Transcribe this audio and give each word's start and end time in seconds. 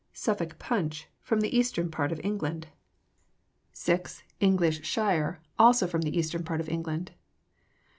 Suffolk 0.13 0.57
Punch, 0.57 1.05
from 1.21 1.41
the 1.41 1.55
eastern 1.55 1.91
part 1.91 2.11
of 2.11 2.19
England. 2.23 2.65
6. 3.73 4.23
English 4.39 4.83
Shire, 4.83 5.39
also 5.59 5.85
from 5.85 6.01
the 6.01 6.17
eastern 6.17 6.43
part 6.43 6.59
of 6.59 6.67
England. 6.67 7.11